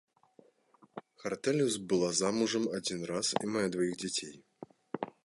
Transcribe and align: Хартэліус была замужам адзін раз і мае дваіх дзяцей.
Хартэліус 1.23 1.75
была 1.93 2.09
замужам 2.21 2.65
адзін 2.79 2.99
раз 3.13 3.27
і 3.43 3.53
мае 3.57 3.67
дваіх 3.77 3.93
дзяцей. 4.01 4.35